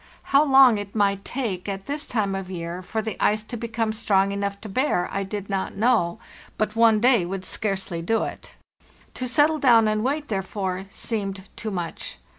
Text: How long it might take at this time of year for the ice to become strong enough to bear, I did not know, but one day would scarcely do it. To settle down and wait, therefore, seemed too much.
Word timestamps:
How 0.33 0.43
long 0.43 0.79
it 0.79 0.95
might 0.95 1.23
take 1.23 1.69
at 1.69 1.85
this 1.85 2.07
time 2.07 2.33
of 2.33 2.49
year 2.49 2.81
for 2.81 3.03
the 3.03 3.23
ice 3.23 3.43
to 3.43 3.55
become 3.55 3.93
strong 3.93 4.31
enough 4.31 4.59
to 4.61 4.67
bear, 4.67 5.07
I 5.11 5.21
did 5.21 5.47
not 5.47 5.75
know, 5.75 6.17
but 6.57 6.75
one 6.75 6.99
day 6.99 7.23
would 7.23 7.45
scarcely 7.45 8.01
do 8.01 8.23
it. 8.23 8.55
To 9.13 9.27
settle 9.27 9.59
down 9.59 9.87
and 9.87 10.03
wait, 10.03 10.27
therefore, 10.27 10.85
seemed 10.89 11.47
too 11.55 11.69
much. 11.69 12.17